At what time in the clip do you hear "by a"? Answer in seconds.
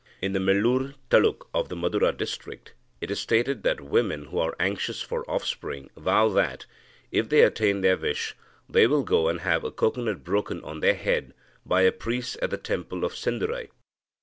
11.67-11.91